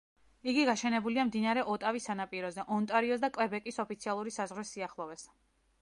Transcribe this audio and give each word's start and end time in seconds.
იგი 0.51 0.61
გაშენებულია 0.69 1.25
მდინარე 1.27 1.65
ოტავის 1.75 2.09
სანაპიროზე, 2.11 2.65
ონტარიოს 2.79 3.23
და 3.27 3.31
კვებეკის 3.39 3.79
ოფიციალური 3.87 4.35
საზღვრის 4.41 4.75
სიახლოვეს. 4.77 5.33